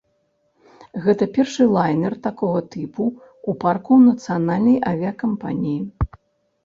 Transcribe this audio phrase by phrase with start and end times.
[1.03, 3.03] Гэта першы лайнер такога тыпу
[3.49, 5.79] ў парку нацыянальнай авіякампаніі.